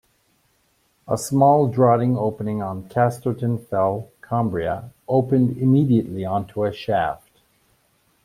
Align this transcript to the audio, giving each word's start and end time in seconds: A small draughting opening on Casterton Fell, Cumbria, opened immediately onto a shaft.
A 1.07 1.15
small 1.15 1.67
draughting 1.67 2.17
opening 2.17 2.59
on 2.59 2.89
Casterton 2.89 3.63
Fell, 3.63 4.09
Cumbria, 4.19 4.89
opened 5.07 5.59
immediately 5.59 6.25
onto 6.25 6.63
a 6.65 6.73
shaft. 6.73 7.43